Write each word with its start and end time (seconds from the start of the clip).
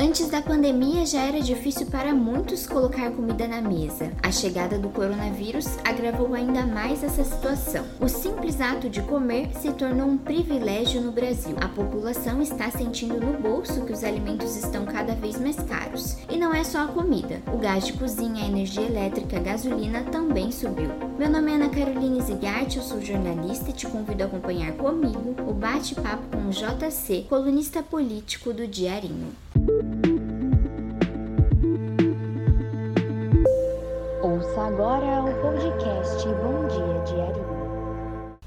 Antes 0.00 0.28
da 0.30 0.40
pandemia 0.40 1.04
já 1.04 1.22
era 1.22 1.40
difícil 1.40 1.86
para 1.86 2.14
muitos 2.14 2.68
colocar 2.68 3.10
comida 3.10 3.48
na 3.48 3.60
mesa. 3.60 4.12
A 4.22 4.30
chegada 4.30 4.78
do 4.78 4.88
coronavírus 4.90 5.66
agravou 5.84 6.34
ainda 6.34 6.64
mais 6.64 7.02
essa 7.02 7.24
situação. 7.24 7.84
O 8.00 8.06
simples 8.06 8.60
ato 8.60 8.88
de 8.88 9.02
comer 9.02 9.50
se 9.60 9.72
tornou 9.72 10.06
um 10.06 10.16
privilégio 10.16 11.00
no 11.00 11.10
Brasil. 11.10 11.56
A 11.60 11.66
população 11.66 12.40
está 12.40 12.70
sentindo 12.70 13.18
no 13.18 13.40
bolso 13.40 13.84
que 13.84 13.92
os 13.92 14.04
alimentos 14.04 14.54
estão 14.54 14.86
cada 14.86 15.16
vez 15.16 15.36
mais 15.36 15.56
caros. 15.56 16.16
E 16.30 16.36
não 16.36 16.54
é 16.54 16.62
só 16.62 16.84
a 16.84 16.88
comida. 16.88 17.42
O 17.52 17.58
gás 17.58 17.84
de 17.84 17.94
cozinha, 17.94 18.44
a 18.44 18.48
energia 18.48 18.86
elétrica, 18.86 19.38
a 19.38 19.42
gasolina 19.42 20.04
também 20.04 20.52
subiu. 20.52 20.90
Meu 21.18 21.28
nome 21.28 21.50
é 21.50 21.54
Ana 21.56 21.70
Caroline 21.70 22.22
Zigart, 22.22 22.76
eu 22.76 22.82
sou 22.82 23.02
jornalista 23.02 23.70
e 23.70 23.72
te 23.72 23.88
convido 23.88 24.22
a 24.22 24.26
acompanhar 24.26 24.70
comigo 24.74 25.34
o 25.44 25.52
bate-papo 25.52 26.28
com 26.28 26.46
o 26.46 26.50
JC, 26.50 27.26
colunista 27.28 27.82
político 27.82 28.52
do 28.52 28.64
Diarinho. 28.64 29.32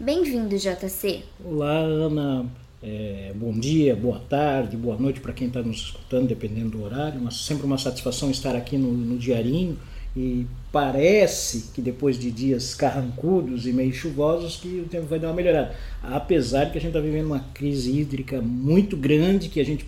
Bem-vindo, 0.04 0.58
JC. 0.58 1.22
Olá, 1.46 1.78
Ana. 1.78 2.48
É, 2.82 3.32
bom 3.36 3.52
dia, 3.52 3.96
boa 3.96 4.18
tarde, 4.18 4.76
boa 4.76 4.98
noite 4.98 5.20
para 5.20 5.32
quem 5.32 5.46
está 5.46 5.62
nos 5.62 5.77
escutando, 5.77 6.27
dependendo 6.27 6.72
do 6.72 6.84
horário. 6.84 7.22
Mas 7.22 7.36
sempre 7.46 7.68
uma 7.68 7.77
satisfação 7.77 8.32
estar 8.32 8.55
aqui 8.55 8.80
no, 8.80 8.91
no 8.91 9.16
Diarinho 9.20 9.77
e 10.18 10.48
parece 10.72 11.70
que 11.72 11.84
depois 11.84 12.18
de 12.18 12.32
dias 12.32 12.74
carrancudos 12.74 13.68
e 13.68 13.72
meio 13.72 13.94
chuvosos 13.94 14.55
que 14.55 14.80
o 14.84 14.90
tempo 14.90 15.05
vai 15.05 15.20
dar 15.20 15.27
uma 15.27 15.36
melhorada. 15.36 15.76
Apesar 16.02 16.63
de 16.63 16.72
que 16.72 16.80
a 16.80 16.82
gente 16.82 16.90
está 16.90 16.99
vivendo 16.99 17.27
uma 17.27 17.46
crise 17.54 17.96
hídrica 17.96 18.41
muito 18.41 18.98
grande 18.98 19.49
que 19.49 19.60
a 19.60 19.66
gente 19.66 19.86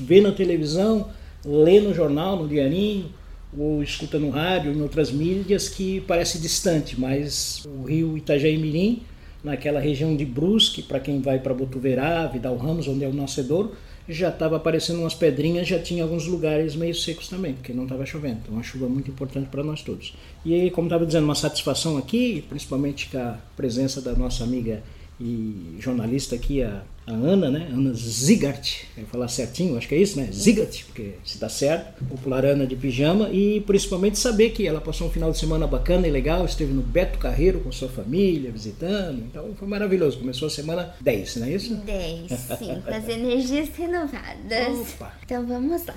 vê 0.00 0.22
na 0.22 0.32
televisão, 0.32 1.10
lê 1.44 1.80
no 1.80 1.92
jornal, 1.92 2.38
no 2.38 2.48
diarinho, 2.48 3.10
ou 3.56 3.82
escuta 3.82 4.18
no 4.18 4.30
rádio, 4.30 4.72
em 4.72 4.80
outras 4.80 5.10
mídias, 5.10 5.68
que 5.68 6.00
parece 6.02 6.38
distante, 6.38 6.98
mas 6.98 7.62
o 7.66 7.84
rio 7.84 8.16
Itajaí 8.16 8.56
Mirim, 8.56 9.02
naquela 9.44 9.80
região 9.80 10.16
de 10.16 10.24
Brusque, 10.24 10.82
para 10.82 11.00
quem 11.00 11.20
vai 11.20 11.38
para 11.38 11.52
Botuverá, 11.52 12.26
Vidal 12.26 12.56
Ramos, 12.56 12.88
onde 12.88 13.04
é 13.04 13.08
o 13.08 13.12
nascedor, 13.12 13.72
já 14.08 14.30
estava 14.30 14.56
aparecendo 14.56 15.00
umas 15.00 15.14
pedrinhas, 15.14 15.68
já 15.68 15.78
tinha 15.78 16.02
alguns 16.02 16.26
lugares 16.26 16.74
meio 16.74 16.94
secos 16.94 17.28
também, 17.28 17.54
porque 17.54 17.72
não 17.72 17.84
estava 17.84 18.04
chovendo. 18.04 18.38
Então, 18.42 18.54
uma 18.54 18.62
chuva 18.62 18.88
muito 18.88 19.10
importante 19.10 19.48
para 19.48 19.62
nós 19.62 19.82
todos. 19.82 20.14
E 20.44 20.70
como 20.70 20.88
estava 20.88 21.06
dizendo, 21.06 21.24
uma 21.24 21.34
satisfação 21.34 21.96
aqui, 21.96 22.44
principalmente 22.48 23.08
com 23.08 23.18
a 23.18 23.38
presença 23.56 24.00
da 24.00 24.12
nossa 24.12 24.42
amiga 24.44 24.82
e 25.20 25.76
jornalista 25.78 26.34
aqui, 26.34 26.62
a, 26.62 26.82
a 27.06 27.12
Ana, 27.12 27.50
né? 27.50 27.68
Ana 27.72 27.92
Zigart, 27.94 28.84
vou 28.96 29.06
falar 29.06 29.28
certinho, 29.28 29.76
acho 29.76 29.88
que 29.88 29.94
é 29.94 29.98
isso, 29.98 30.18
né? 30.18 30.28
Zigart, 30.32 30.84
porque 30.86 31.14
se 31.24 31.38
dá 31.38 31.48
certo, 31.48 32.04
popular 32.04 32.44
Ana 32.44 32.66
de 32.66 32.76
pijama, 32.76 33.28
e 33.30 33.60
principalmente 33.60 34.18
saber 34.18 34.50
que 34.50 34.66
ela 34.66 34.80
passou 34.80 35.08
um 35.08 35.10
final 35.10 35.30
de 35.30 35.38
semana 35.38 35.66
bacana 35.66 36.06
e 36.06 36.10
legal, 36.10 36.44
esteve 36.44 36.72
no 36.72 36.82
Beto 36.82 37.18
Carreiro 37.18 37.60
com 37.60 37.72
sua 37.72 37.88
família, 37.88 38.50
visitando, 38.50 39.18
então 39.20 39.54
foi 39.56 39.68
maravilhoso. 39.68 40.18
Começou 40.18 40.46
a 40.46 40.50
semana 40.50 40.94
10, 41.00 41.36
não 41.36 41.46
é 41.46 41.50
isso? 41.52 41.74
10, 41.74 42.30
sim, 42.58 42.82
com 42.84 42.94
as 42.94 43.08
energias 43.08 43.68
renovadas. 43.76 44.92
Opa. 44.94 45.14
Então 45.24 45.46
vamos 45.46 45.86
lá. 45.86 45.94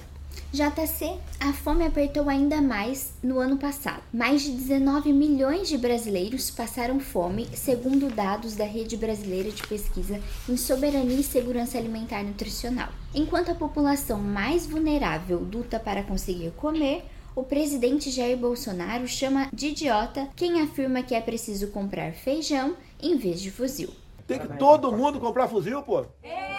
JC, 0.51 1.17
a 1.39 1.51
fome 1.51 1.85
apertou 1.85 2.29
ainda 2.29 2.61
mais 2.61 3.13
no 3.21 3.39
ano 3.39 3.57
passado. 3.57 4.01
Mais 4.13 4.41
de 4.41 4.51
19 4.51 5.11
milhões 5.11 5.67
de 5.67 5.77
brasileiros 5.77 6.49
passaram 6.49 6.99
fome, 6.99 7.47
segundo 7.53 8.09
dados 8.09 8.55
da 8.55 8.65
Rede 8.65 8.95
Brasileira 8.95 9.51
de 9.51 9.65
Pesquisa 9.67 10.19
em 10.47 10.55
Soberania 10.55 11.19
e 11.19 11.23
Segurança 11.23 11.77
Alimentar 11.77 12.21
e 12.21 12.27
Nutricional. 12.27 12.89
Enquanto 13.13 13.51
a 13.51 13.55
população 13.55 14.19
mais 14.19 14.65
vulnerável 14.65 15.39
luta 15.39 15.79
para 15.79 16.03
conseguir 16.03 16.51
comer, 16.51 17.03
o 17.35 17.43
presidente 17.43 18.09
Jair 18.09 18.37
Bolsonaro 18.37 19.07
chama 19.07 19.49
de 19.51 19.67
idiota 19.67 20.29
quem 20.35 20.61
afirma 20.61 21.03
que 21.03 21.13
é 21.13 21.19
preciso 21.19 21.67
comprar 21.67 22.13
feijão 22.13 22.77
em 23.01 23.17
vez 23.17 23.41
de 23.41 23.51
fuzil. 23.51 23.89
Tem 24.25 24.39
que 24.39 24.57
todo 24.57 24.91
mundo 24.91 25.19
comprar 25.19 25.47
fuzil, 25.47 25.83
pô. 25.83 26.05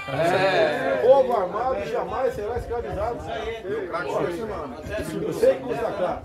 É. 0.09 1.03
Povo 1.05 1.33
armado 1.33 1.85
jamais 1.87 2.35
será 2.35 2.59
escravizado. 2.59 3.19
Eu 5.23 5.33
sei 5.33 5.55
que 5.57 5.63
custa 5.63 5.93
caro. 5.93 6.23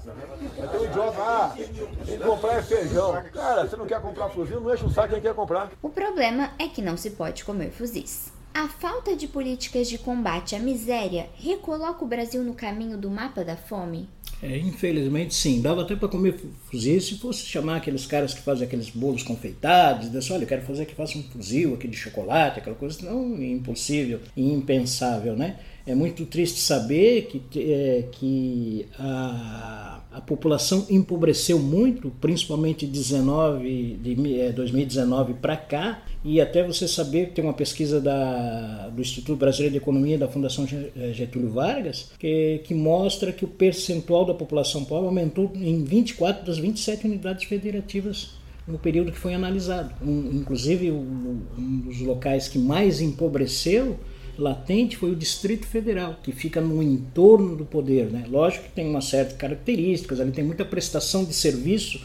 Mas 0.58 0.72
tem 0.72 0.80
um 0.80 0.86
idiota, 0.86 1.22
ah, 1.22 1.53
tem 1.56 2.18
que 2.18 2.24
comprar 2.24 2.58
é 2.58 2.62
feijão. 2.62 3.24
Cara, 3.34 3.68
você 3.68 3.75
não 3.75 3.86
quer 3.88 4.02
comprar 4.02 4.30
fuzil, 4.30 4.62
não 4.62 4.74
enche 4.74 4.86
o 4.86 4.90
saco 4.90 5.09
quem 5.09 5.22
quer 5.22 5.34
comprar. 5.34 5.72
O 5.81 5.90
problema 5.90 6.52
é 6.59 6.68
que 6.68 6.81
não 6.81 6.96
se 6.96 7.12
pode 7.12 7.44
comer 7.44 7.72
fuzis. 7.72 8.31
A 8.53 8.68
falta 8.68 9.16
de 9.16 9.28
políticas 9.28 9.88
de 9.88 9.98
combate 9.98 10.56
à 10.56 10.59
miséria 10.59 11.30
recoloca 11.36 12.03
o 12.03 12.08
Brasil 12.08 12.44
no 12.44 12.53
caminho 12.53 12.98
do 12.98 13.09
mapa 13.09 13.44
da 13.46 13.56
fome? 13.56 14.09
É, 14.41 14.57
infelizmente, 14.57 15.35
sim. 15.35 15.62
Dava 15.62 15.84
até 15.84 15.96
para 15.96 16.07
comer 16.07 16.35
fuzil 16.69 17.00
se 17.00 17.18
fosse 17.19 17.46
chamar 17.46 17.78
aqueles 17.78 18.07
caras 18.07 18.34
que 18.34 18.41
fazem 18.41 18.66
aqueles 18.66 18.90
bolos 18.90 19.22
confeitados, 19.22 20.09
desse, 20.09 20.34
olha, 20.34 20.44
eu 20.44 20.47
quero 20.47 20.63
fazer 20.63 20.85
que 20.85 20.96
faça 20.96 21.18
um 21.18 21.24
fuzil 21.24 21.75
aqui 21.75 21.88
de 21.88 21.96
chocolate, 21.96 22.59
aquela 22.59 22.75
coisa, 22.75 23.06
não, 23.06 23.41
impossível, 23.41 24.19
impensável, 24.35 25.35
né? 25.35 25.59
É 25.86 25.96
muito 25.96 26.25
triste 26.25 26.59
saber 26.59 27.24
que, 27.24 27.59
é, 27.59 28.06
que 28.12 28.86
a, 29.00 30.02
a 30.12 30.22
população 30.22 30.86
empobreceu 30.90 31.58
muito, 31.58 32.12
principalmente 32.22 32.86
19, 32.86 33.97
de 34.02 34.40
é, 34.40 34.52
2019 34.52 35.36
para 35.36 35.58
cá, 35.58 36.03
e 36.24 36.40
até 36.40 36.64
você 36.66 36.88
saber 36.88 37.30
que 37.30 37.36
tem 37.36 37.44
uma 37.44 37.53
pesquisa 37.53 38.00
da, 38.00 38.90
do 38.90 39.02
Instituto 39.02 39.38
Brasileiro 39.38 39.72
de 39.72 39.78
Economia 39.78 40.18
da 40.18 40.28
Fundação 40.28 40.68
é, 40.96 41.14
Getúlio 41.14 41.50
Vargas, 41.50 42.12
que, 42.19 42.62
que 42.63 42.75
mostra 42.75 43.31
que 43.31 43.44
o 43.44 43.48
percentual 43.48 44.25
da 44.25 44.34
população 44.34 44.86
pobre 44.86 45.08
aumentou 45.08 45.52
em 45.56 45.84
24 45.84 46.46
das 46.46 46.59
27 46.59 47.08
unidades 47.08 47.46
federativas 47.46 48.40
no 48.68 48.78
período 48.78 49.12
que 49.12 49.18
foi 49.18 49.34
analisado. 49.34 49.94
Um, 50.06 50.30
inclusive, 50.34 50.92
um, 50.92 51.42
um 51.58 51.78
dos 51.80 52.00
locais 52.02 52.48
que 52.48 52.59
mais 52.59 53.02
empobreceu 53.02 53.98
latente 54.38 54.97
foi 54.97 55.12
o 55.12 55.16
Distrito 55.16 55.66
Federal, 55.66 56.18
que 56.22 56.31
fica 56.31 56.62
no 56.62 56.81
entorno 56.81 57.56
do 57.56 57.66
poder. 57.66 58.12
Né? 58.12 58.25
Lógico 58.30 58.66
que 58.66 58.72
tem 58.72 58.90
uma 58.90 59.02
certa 59.02 59.36
características, 59.36 60.19
ali 60.19 60.31
tem 60.31 60.44
muita 60.44 60.66
prestação 60.66 61.24
de 61.24 61.34
serviço, 61.34 62.02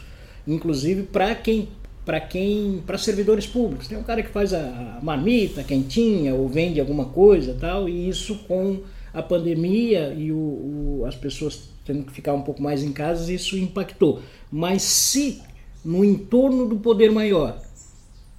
inclusive 0.47 1.03
para 1.03 1.35
quem 1.35 1.69
para 2.05 2.21
quem 2.21 2.81
para 2.87 2.97
servidores 2.97 3.45
públicos 3.45 3.85
tem 3.89 3.97
um 3.97 4.03
cara 4.03 4.23
que 4.23 4.29
faz 4.29 4.53
a 4.53 4.97
marmita 5.03 5.61
quentinha 5.61 6.33
ou 6.33 6.47
vende 6.47 6.79
alguma 6.79 7.03
coisa 7.03 7.53
tal 7.59 7.89
e 7.89 8.07
isso 8.07 8.45
com 8.47 8.79
a 9.13 9.21
pandemia 9.21 10.13
e 10.17 10.31
o, 10.31 10.37
o, 10.37 11.03
as 11.05 11.15
pessoas 11.15 11.69
tendo 11.83 12.05
que 12.05 12.13
ficar 12.13 12.31
um 12.31 12.43
pouco 12.43 12.63
mais 12.63 12.81
em 12.81 12.93
casa 12.93 13.29
isso 13.33 13.57
impactou 13.57 14.21
mas 14.49 14.83
se 14.83 15.41
no 15.83 16.05
entorno 16.05 16.65
do 16.65 16.77
poder 16.77 17.11
maior 17.11 17.61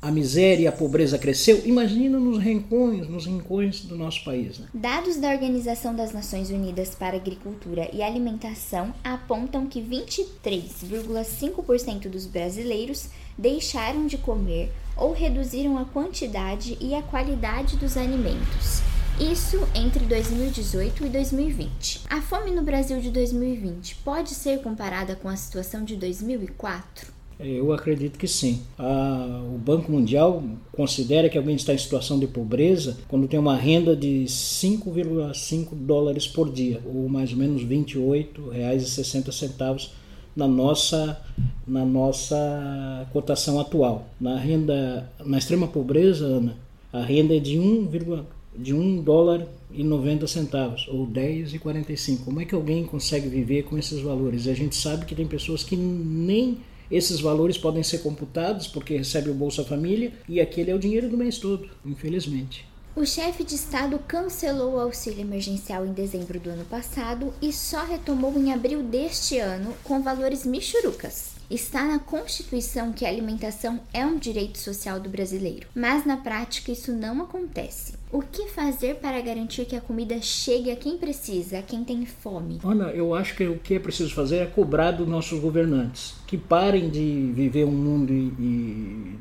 a 0.01 0.13
miséria 0.13 0.63
e 0.63 0.69
a 0.69 0.73
pobreza 0.73 1.19
cresceu, 1.19 1.61
imagina 1.67 2.21
nos 2.21 2.39
rincões, 2.39 3.09
nos 3.09 3.27
rincões 3.27 3.81
do 3.81 3.97
nosso 3.97 4.23
país. 4.25 4.57
Né? 4.59 4.69
Dados 4.73 5.17
da 5.17 5.31
Organização 5.31 5.93
das 5.95 6.13
Nações 6.13 6.51
Unidas 6.51 6.95
para 6.95 7.17
Agricultura 7.17 7.91
e 7.93 8.01
Alimentação 8.01 8.95
apontam 9.03 9.67
que 9.67 9.83
23,5% 9.83 12.09
dos 12.09 12.27
brasileiros 12.27 13.09
deixaram 13.37 14.07
de 14.07 14.19
comer 14.19 14.71
ou 14.97 15.13
reduziram 15.13 15.77
a 15.77 15.85
quantidade 15.85 16.79
e 16.81 16.95
a 16.95 17.03
qualidade 17.03 17.77
dos 17.77 17.97
alimentos. 17.97 18.81
Isso 19.19 19.59
entre 19.75 20.05
2018 20.05 21.07
e 21.07 21.09
2020. 21.09 22.03
A 22.09 22.23
fome 22.23 22.53
no 22.53 22.63
Brasil 22.63 23.01
de 23.01 23.11
2020 23.11 23.97
pode 23.97 24.31
ser 24.31 24.63
comparada 24.63 25.17
com 25.17 25.29
a 25.29 25.35
situação 25.35 25.83
de 25.83 25.97
2004? 25.97 27.18
Eu 27.41 27.73
acredito 27.73 28.19
que 28.19 28.27
sim. 28.27 28.63
o 28.79 29.57
Banco 29.59 29.93
Mundial 29.93 30.43
considera 30.73 31.29
que 31.29 31.39
alguém 31.39 31.55
está 31.55 31.73
em 31.73 31.79
situação 31.79 32.19
de 32.19 32.27
pobreza 32.27 32.99
quando 33.07 33.29
tem 33.29 33.39
uma 33.39 33.57
renda 33.57 33.95
de 33.95 34.25
5,5 34.27 35.69
dólares 35.73 36.27
por 36.27 36.53
dia, 36.53 36.81
ou 36.85 37.09
mais 37.09 37.31
ou 37.31 37.39
menos 37.39 37.63
R$ 37.63 37.69
28,60 37.69 39.91
na 40.35 40.49
nossa 40.49 41.21
na 41.67 41.85
nossa 41.85 43.07
cotação 43.13 43.61
atual. 43.61 44.09
Na 44.21 44.37
renda 44.37 45.09
na 45.25 45.39
extrema 45.39 45.69
pobreza, 45.69 46.25
Ana, 46.25 46.57
a 46.93 47.03
renda 47.03 47.37
é 47.37 47.39
de 47.39 47.59
1, 47.59 47.89
de 48.57 48.75
1 48.75 49.03
dólar 49.03 49.47
e 49.71 49.85
90 49.85 50.27
centavos 50.27 50.89
ou 50.89 51.07
10,45. 51.07 52.25
Como 52.25 52.41
é 52.41 52.45
que 52.45 52.55
alguém 52.55 52.85
consegue 52.85 53.29
viver 53.29 53.63
com 53.65 53.79
esses 53.79 54.01
valores? 54.01 54.49
A 54.49 54.55
gente 54.55 54.75
sabe 54.75 55.05
que 55.05 55.15
tem 55.15 55.27
pessoas 55.27 55.63
que 55.63 55.77
nem 55.77 56.59
esses 56.91 57.21
valores 57.21 57.57
podem 57.57 57.83
ser 57.83 57.99
computados 57.99 58.67
porque 58.67 58.97
recebe 58.97 59.31
o 59.31 59.35
Bolsa 59.35 59.65
Família 59.65 60.13
e 60.29 60.41
aquele 60.41 60.71
é 60.71 60.75
o 60.75 60.79
dinheiro 60.79 61.09
do 61.09 61.17
mês 61.17 61.39
todo, 61.39 61.69
infelizmente. 61.85 62.68
O 62.99 63.07
chefe 63.07 63.45
de 63.45 63.55
Estado 63.55 63.97
cancelou 64.09 64.75
o 64.75 64.81
auxílio 64.81 65.21
emergencial 65.21 65.87
em 65.87 65.93
dezembro 65.93 66.41
do 66.41 66.51
ano 66.51 66.65
passado 66.65 67.33
e 67.41 67.53
só 67.53 67.85
retomou 67.85 68.37
em 68.37 68.53
abril 68.53 68.83
deste 68.83 69.39
ano 69.39 69.73
com 69.85 70.03
valores 70.03 70.45
michurucas. 70.45 71.37
Está 71.49 71.85
na 71.85 72.01
Constituição 72.01 72.93
que 72.93 73.07
a 73.07 73.09
alimentação 73.09 73.79
é 73.95 74.05
um 74.05 74.19
direito 74.19 74.59
social 74.59 74.99
do 74.99 75.09
brasileiro, 75.09 75.69
mas 75.77 76.05
na 76.05 76.17
prática 76.17 76.73
isso 76.73 76.91
não 76.91 77.23
acontece. 77.23 77.95
O 78.11 78.21
que 78.21 78.49
fazer 78.49 78.97
para 78.97 79.21
garantir 79.21 79.65
que 79.65 79.77
a 79.77 79.81
comida 79.81 80.21
chegue 80.21 80.73
a 80.73 80.77
quem 80.77 80.99
precisa, 80.99 81.61
a 81.61 81.63
quem 81.63 81.85
tem 81.85 82.05
fome? 82.05 82.59
Ana, 82.65 82.87
eu 82.87 83.15
acho 83.15 83.37
que 83.37 83.47
o 83.47 83.61
que 83.61 83.75
é 83.75 83.79
preciso 83.79 84.13
fazer 84.13 84.39
é 84.39 84.47
cobrar 84.47 84.91
dos 84.91 85.07
nossos 85.07 85.39
governantes 85.39 86.17
que 86.27 86.37
parem 86.37 86.91
de 86.91 87.31
viver 87.33 87.65
um 87.65 87.71
mundo 87.71 88.13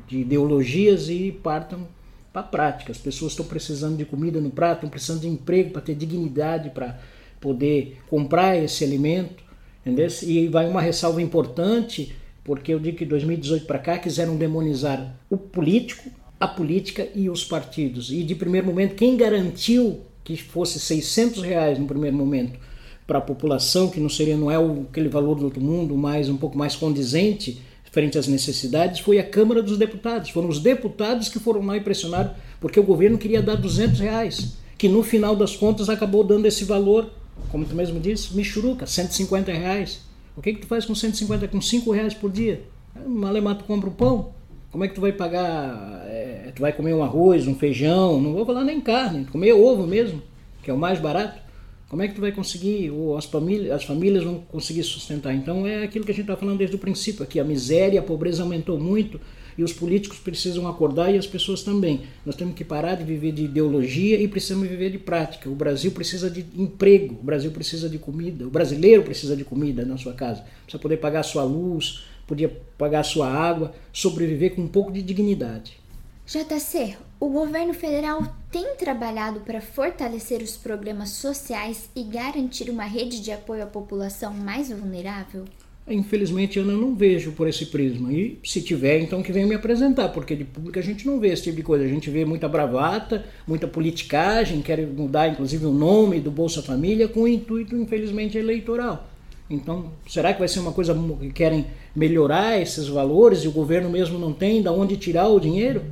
de 0.08 0.18
ideologias 0.18 1.08
e 1.08 1.30
partam 1.30 1.86
para 2.32 2.42
a 2.42 2.44
prática. 2.44 2.92
As 2.92 2.98
pessoas 2.98 3.32
estão 3.32 3.46
precisando 3.46 3.96
de 3.96 4.04
comida 4.04 4.40
no 4.40 4.50
prato, 4.50 4.78
estão 4.78 4.90
precisando 4.90 5.20
de 5.20 5.28
emprego 5.28 5.70
para 5.70 5.82
ter 5.82 5.94
dignidade 5.94 6.70
para 6.70 6.98
poder 7.40 7.98
comprar 8.08 8.56
esse 8.56 8.84
alimento. 8.84 9.42
Entendeu? 9.84 10.08
E 10.22 10.48
vai 10.48 10.68
uma 10.68 10.80
ressalva 10.80 11.22
importante 11.22 12.14
porque 12.48 12.72
eu 12.72 12.78
digo 12.78 12.96
que 12.96 13.04
2018 13.04 13.66
para 13.66 13.78
cá 13.78 13.98
quiseram 13.98 14.34
demonizar 14.34 15.14
o 15.28 15.36
político, 15.36 16.10
a 16.40 16.48
política 16.48 17.06
e 17.14 17.28
os 17.28 17.44
partidos. 17.44 18.10
E 18.10 18.22
de 18.22 18.34
primeiro 18.34 18.66
momento, 18.66 18.94
quem 18.94 19.18
garantiu 19.18 20.00
que 20.24 20.34
fosse 20.34 20.80
600 20.80 21.42
reais 21.42 21.78
no 21.78 21.86
primeiro 21.86 22.16
momento 22.16 22.58
para 23.06 23.18
a 23.18 23.22
população, 23.22 23.90
que 23.90 24.00
não 24.00 24.08
seria 24.08 24.36
não 24.36 24.50
é 24.50 24.56
aquele 24.56 25.08
valor 25.08 25.34
do 25.34 25.44
outro 25.44 25.60
mundo, 25.60 25.94
mas 25.96 26.28
um 26.28 26.36
pouco 26.38 26.56
mais 26.56 26.74
condizente 26.74 27.60
frente 27.90 28.18
às 28.18 28.28
necessidades, 28.28 29.00
foi 29.00 29.18
a 29.18 29.24
Câmara 29.24 29.62
dos 29.62 29.78
Deputados. 29.78 30.30
Foram 30.30 30.48
os 30.48 30.60
deputados 30.60 31.28
que 31.28 31.38
foram 31.38 31.64
lá 31.64 31.76
e 31.76 31.80
pressionaram, 31.80 32.32
porque 32.60 32.78
o 32.78 32.82
governo 32.82 33.18
queria 33.18 33.42
dar 33.42 33.56
200 33.56 34.00
reais, 34.00 34.56
que 34.76 34.88
no 34.88 35.02
final 35.02 35.34
das 35.34 35.56
contas 35.56 35.88
acabou 35.88 36.22
dando 36.24 36.46
esse 36.46 36.64
valor, 36.64 37.10
como 37.50 37.64
tu 37.64 37.74
mesmo 37.74 37.98
disse, 38.00 38.34
michuruca, 38.34 38.86
150 38.86 39.52
reais. 39.52 40.00
O 40.36 40.42
que, 40.42 40.52
que 40.52 40.60
tu 40.60 40.66
faz 40.66 40.84
com 40.84 40.94
150, 40.94 41.48
com 41.48 41.60
5 41.60 41.90
reais 41.90 42.14
por 42.14 42.30
dia? 42.30 42.62
Malemar 43.06 43.56
tu 43.56 43.64
compra 43.64 43.88
o 43.88 43.92
pão. 43.92 44.32
Como 44.70 44.84
é 44.84 44.88
que 44.88 44.94
tu 44.94 45.00
vai 45.00 45.12
pagar? 45.12 46.04
É, 46.06 46.52
tu 46.54 46.60
vai 46.60 46.72
comer 46.72 46.94
um 46.94 47.02
arroz, 47.02 47.46
um 47.46 47.54
feijão, 47.54 48.20
não 48.20 48.34
vou 48.34 48.44
falar 48.44 48.64
nem 48.64 48.80
carne, 48.80 49.24
comer 49.24 49.52
ovo 49.52 49.86
mesmo, 49.86 50.22
que 50.62 50.70
é 50.70 50.74
o 50.74 50.78
mais 50.78 51.00
barato. 51.00 51.40
Como 51.88 52.02
é 52.02 52.08
que 52.08 52.14
tu 52.14 52.20
vai 52.20 52.32
conseguir, 52.32 52.90
ou 52.90 53.16
as 53.16 53.24
famílias, 53.24 53.72
as 53.72 53.84
famílias 53.84 54.22
vão 54.22 54.40
conseguir 54.40 54.82
sustentar? 54.82 55.34
Então 55.34 55.66
é 55.66 55.84
aquilo 55.84 56.04
que 56.04 56.10
a 56.10 56.14
gente 56.14 56.24
está 56.24 56.36
falando 56.36 56.58
desde 56.58 56.76
o 56.76 56.78
princípio 56.78 57.22
aqui, 57.22 57.40
a 57.40 57.44
miséria, 57.44 58.00
a 58.00 58.02
pobreza 58.02 58.42
aumentou 58.42 58.78
muito 58.78 59.18
e 59.56 59.64
os 59.64 59.72
políticos 59.72 60.18
precisam 60.18 60.68
acordar 60.68 61.12
e 61.12 61.16
as 61.16 61.26
pessoas 61.26 61.62
também. 61.62 62.02
Nós 62.26 62.36
temos 62.36 62.54
que 62.54 62.62
parar 62.62 62.94
de 62.94 63.04
viver 63.04 63.32
de 63.32 63.44
ideologia 63.44 64.20
e 64.20 64.28
precisamos 64.28 64.68
viver 64.68 64.90
de 64.90 64.98
prática. 64.98 65.48
O 65.48 65.54
Brasil 65.54 65.90
precisa 65.90 66.30
de 66.30 66.44
emprego, 66.54 67.18
o 67.20 67.24
Brasil 67.24 67.50
precisa 67.50 67.88
de 67.88 67.98
comida, 67.98 68.46
o 68.46 68.50
brasileiro 68.50 69.02
precisa 69.02 69.34
de 69.34 69.44
comida 69.44 69.82
na 69.82 69.96
sua 69.96 70.12
casa. 70.12 70.44
Precisa 70.64 70.80
poder 70.80 70.98
pagar 70.98 71.20
a 71.20 71.24
sua 71.24 71.42
luz, 71.42 72.04
podia 72.26 72.54
pagar 72.76 73.00
a 73.00 73.04
sua 73.04 73.28
água, 73.28 73.72
sobreviver 73.94 74.54
com 74.54 74.60
um 74.60 74.68
pouco 74.68 74.92
de 74.92 75.00
dignidade. 75.00 75.87
JC, 76.28 76.94
o 77.18 77.30
governo 77.30 77.72
federal 77.72 78.22
tem 78.52 78.74
trabalhado 78.76 79.40
para 79.40 79.62
fortalecer 79.62 80.42
os 80.42 80.58
programas 80.58 81.08
sociais 81.08 81.88
e 81.96 82.02
garantir 82.02 82.68
uma 82.68 82.84
rede 82.84 83.22
de 83.22 83.32
apoio 83.32 83.62
à 83.62 83.66
população 83.66 84.34
mais 84.34 84.68
vulnerável? 84.68 85.46
Infelizmente 85.88 86.58
eu 86.58 86.66
não 86.66 86.94
vejo 86.94 87.32
por 87.32 87.48
esse 87.48 87.64
prisma. 87.64 88.12
E 88.12 88.38
se 88.44 88.60
tiver, 88.60 89.00
então 89.00 89.22
que 89.22 89.32
venha 89.32 89.46
me 89.46 89.54
apresentar, 89.54 90.10
porque 90.10 90.36
de 90.36 90.44
público 90.44 90.78
a 90.78 90.82
gente 90.82 91.06
não 91.06 91.18
vê 91.18 91.28
esse 91.28 91.44
tipo 91.44 91.56
de 91.56 91.62
coisa. 91.62 91.86
A 91.86 91.88
gente 91.88 92.10
vê 92.10 92.26
muita 92.26 92.46
bravata, 92.46 93.24
muita 93.46 93.66
politicagem, 93.66 94.60
quer 94.60 94.86
mudar 94.86 95.28
inclusive 95.28 95.64
o 95.64 95.72
nome 95.72 96.20
do 96.20 96.30
Bolsa 96.30 96.62
Família 96.62 97.08
com 97.08 97.22
o 97.22 97.28
intuito, 97.28 97.74
infelizmente, 97.74 98.36
eleitoral. 98.36 99.08
Então, 99.48 99.92
será 100.06 100.34
que 100.34 100.40
vai 100.40 100.48
ser 100.48 100.60
uma 100.60 100.72
coisa 100.72 100.94
que 101.20 101.30
querem 101.30 101.68
melhorar 101.96 102.60
esses 102.60 102.86
valores 102.86 103.44
e 103.44 103.48
o 103.48 103.52
governo 103.52 103.88
mesmo 103.88 104.18
não 104.18 104.34
tem 104.34 104.60
de 104.60 104.68
onde 104.68 104.94
tirar 104.98 105.28
o 105.28 105.40
dinheiro? 105.40 105.82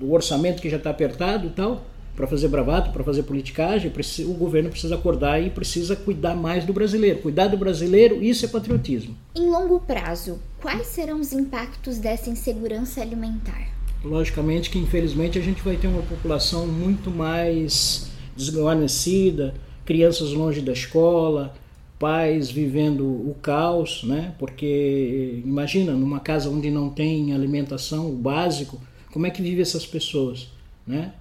O 0.00 0.12
orçamento 0.12 0.62
que 0.62 0.70
já 0.70 0.76
está 0.76 0.90
apertado 0.90 1.46
e 1.46 1.50
tal? 1.50 1.84
para 2.20 2.26
fazer 2.26 2.48
bravata, 2.48 2.90
para 2.90 3.02
fazer 3.02 3.22
politicagem, 3.22 3.90
o 4.26 4.34
governo 4.34 4.68
precisa 4.68 4.94
acordar 4.94 5.42
e 5.42 5.48
precisa 5.48 5.96
cuidar 5.96 6.34
mais 6.34 6.66
do 6.66 6.72
brasileiro. 6.72 7.20
Cuidar 7.20 7.46
do 7.46 7.56
brasileiro, 7.56 8.22
isso 8.22 8.44
é 8.44 8.48
patriotismo. 8.48 9.16
Em 9.34 9.48
longo 9.48 9.80
prazo, 9.80 10.38
quais 10.60 10.88
serão 10.88 11.18
os 11.18 11.32
impactos 11.32 11.96
dessa 11.96 12.28
insegurança 12.28 13.00
alimentar? 13.00 13.68
Logicamente 14.04 14.68
que, 14.68 14.78
infelizmente, 14.78 15.38
a 15.38 15.42
gente 15.42 15.62
vai 15.62 15.76
ter 15.76 15.86
uma 15.86 16.02
população 16.02 16.66
muito 16.66 17.10
mais 17.10 18.10
desguarnecida, 18.36 19.54
crianças 19.86 20.32
longe 20.32 20.60
da 20.60 20.72
escola, 20.72 21.54
pais 21.98 22.50
vivendo 22.50 23.04
o 23.04 23.34
caos, 23.40 24.02
né? 24.04 24.34
Porque 24.38 25.42
imagina, 25.44 25.92
numa 25.92 26.20
casa 26.20 26.50
onde 26.50 26.70
não 26.70 26.90
tem 26.90 27.32
alimentação, 27.32 28.10
o 28.10 28.14
básico, 28.14 28.80
como 29.12 29.26
é 29.26 29.30
que 29.30 29.42
vivem 29.42 29.62
essas 29.62 29.86
pessoas, 29.86 30.48
né? 30.86 31.12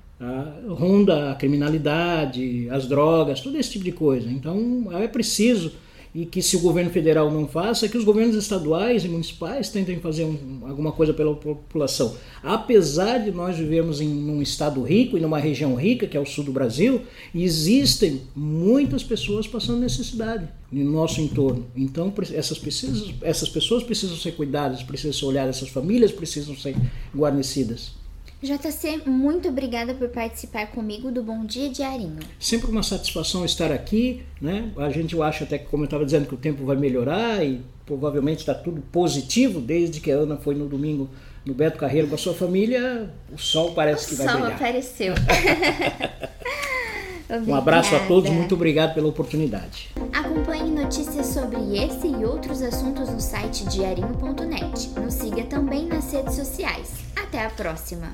ronda 0.67 1.31
a 1.31 1.35
criminalidade, 1.35 2.69
as 2.69 2.87
drogas, 2.87 3.39
todo 3.39 3.57
esse 3.57 3.71
tipo 3.71 3.85
de 3.85 3.91
coisa. 3.91 4.29
Então 4.29 4.89
é 4.91 5.07
preciso 5.07 5.71
e 6.13 6.25
que 6.25 6.41
se 6.41 6.55
o 6.55 6.59
governo 6.59 6.89
federal 6.89 7.31
não 7.31 7.47
faça, 7.47 7.87
que 7.87 7.97
os 7.97 8.03
governos 8.03 8.35
estaduais 8.35 9.05
e 9.05 9.07
municipais 9.07 9.69
tentem 9.69 9.99
fazer 9.99 10.23
um, 10.23 10.61
alguma 10.67 10.91
coisa 10.91 11.13
pela 11.13 11.35
população. 11.35 12.15
Apesar 12.41 13.19
de 13.19 13.31
nós 13.31 13.57
vivermos 13.57 14.01
em 14.01 14.29
um 14.29 14.41
estado 14.41 14.81
rico 14.81 15.17
e 15.17 15.21
numa 15.21 15.37
região 15.37 15.75
rica, 15.75 16.07
que 16.07 16.17
é 16.17 16.19
o 16.19 16.25
sul 16.25 16.43
do 16.43 16.51
Brasil, 16.51 17.01
existem 17.33 18.21
muitas 18.35 19.03
pessoas 19.03 19.47
passando 19.47 19.79
necessidade 19.79 20.47
no 20.71 20.91
nosso 20.91 21.21
entorno. 21.21 21.67
Então 21.75 22.11
essas, 22.33 22.57
precisas, 22.57 23.13
essas 23.21 23.49
pessoas 23.49 23.83
precisam 23.83 24.15
ser 24.15 24.31
cuidadas, 24.31 24.83
precisam 24.83 25.13
ser 25.13 25.25
olhadas, 25.25 25.57
essas 25.57 25.69
famílias 25.69 26.11
precisam 26.11 26.55
ser 26.55 26.75
guarnecidas. 27.15 27.99
JC, 28.41 29.01
muito 29.05 29.49
obrigada 29.49 29.93
por 29.93 30.07
participar 30.09 30.67
comigo 30.67 31.11
do 31.11 31.21
Bom 31.21 31.45
Dia 31.45 31.69
Diarinho. 31.69 32.19
Sempre 32.39 32.71
uma 32.71 32.83
satisfação 32.83 33.43
estar 33.43 33.69
aqui, 33.69 34.23
né? 34.41 34.71
A 34.77 34.89
gente 34.89 35.19
acha 35.21 35.43
até 35.43 35.57
que, 35.57 35.65
como 35.65 35.83
eu 35.83 35.85
estava 35.85 36.05
dizendo, 36.05 36.25
que 36.25 36.35
o 36.35 36.37
tempo 36.37 36.65
vai 36.65 36.77
melhorar 36.77 37.43
e 37.43 37.61
provavelmente 37.85 38.39
está 38.39 38.53
tudo 38.53 38.81
positivo 38.91 39.59
desde 39.59 39.99
que 39.99 40.09
a 40.09 40.15
Ana 40.15 40.37
foi 40.37 40.55
no 40.55 40.69
domingo 40.69 41.09
no 41.45 41.53
Beto 41.53 41.77
Carreiro 41.77 42.07
com 42.07 42.15
a 42.15 42.17
sua 42.17 42.33
família, 42.33 43.09
o 43.31 43.37
sol 43.37 43.73
parece 43.73 44.05
o 44.05 44.09
que 44.09 44.15
vai 44.15 44.27
brilhar. 44.27 44.43
O 44.43 44.45
sol 44.45 44.55
apareceu. 44.55 45.13
um 47.47 47.55
abraço 47.55 47.95
a 47.95 47.99
todos, 48.07 48.29
muito 48.29 48.55
obrigado 48.55 48.93
pela 48.93 49.07
oportunidade. 49.07 49.89
Acompanhe 50.13 50.71
notícias 50.71 51.27
sobre 51.27 51.77
esse 51.77 52.07
e 52.07 52.25
outros 52.25 52.61
assuntos 52.61 53.09
no 53.09 53.19
site 53.19 53.65
diarinho.net. 53.65 54.89
Nos 54.99 55.13
siga 55.13 55.43
também 55.43 55.87
nas 55.87 56.11
redes 56.11 56.35
sociais. 56.35 56.91
Até 57.15 57.45
a 57.45 57.49
próxima! 57.49 58.07